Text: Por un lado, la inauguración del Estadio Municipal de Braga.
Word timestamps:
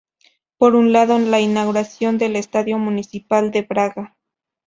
Por 0.57 0.73
un 0.73 0.93
lado, 0.93 1.19
la 1.19 1.41
inauguración 1.41 2.17
del 2.17 2.35
Estadio 2.35 2.79
Municipal 2.79 3.51
de 3.51 3.61
Braga. 3.61 4.17